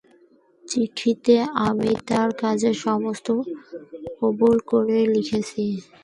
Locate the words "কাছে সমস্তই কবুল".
2.41-4.55